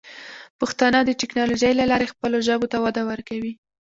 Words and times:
پښتانه 0.59 0.99
د 1.03 1.09
ټیکنالوجۍ 1.21 1.71
له 1.79 1.85
لارې 1.91 2.11
خپلو 2.13 2.37
ژبو 2.47 2.65
ته 2.73 2.77
وده 2.85 3.01
ورکوي. 3.11 3.53